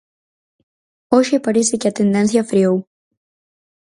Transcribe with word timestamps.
Hoxe 1.15 1.43
parece 1.47 1.75
que 1.81 1.89
a 1.89 1.97
tendencia 1.99 2.47
freou. 2.51 2.77